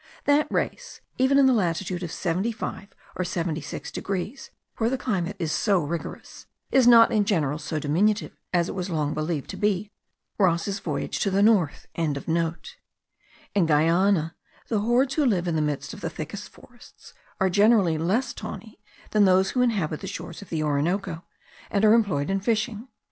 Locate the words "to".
9.51-9.57, 11.19-11.29